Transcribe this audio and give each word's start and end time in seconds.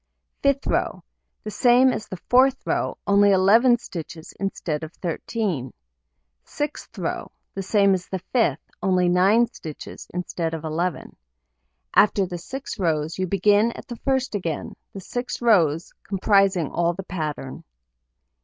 Fifth 0.41 0.65
row: 0.65 1.03
The 1.43 1.51
same 1.51 1.93
as 1.93 2.07
the 2.07 2.17
fourth 2.17 2.65
row, 2.65 2.97
only 3.05 3.29
11 3.29 3.77
stitches 3.77 4.33
instead 4.39 4.81
of 4.83 4.91
13. 4.93 5.71
Sixth 6.43 6.97
row: 6.97 7.31
The 7.53 7.61
same 7.61 7.93
as 7.93 8.07
the 8.07 8.17
fifth, 8.17 8.67
only 8.81 9.07
9 9.07 9.45
stitches 9.53 10.07
instead 10.11 10.55
of 10.55 10.63
11. 10.63 11.15
After 11.93 12.25
the 12.25 12.39
6 12.39 12.79
rows, 12.79 13.19
you 13.19 13.27
begin 13.27 13.73
at 13.73 13.87
the 13.87 13.97
first 13.97 14.33
again, 14.33 14.75
the 14.91 15.01
6 15.01 15.39
rows 15.39 15.93
comprising 16.01 16.71
all 16.71 16.93
the 16.93 17.03
pattern. 17.03 17.63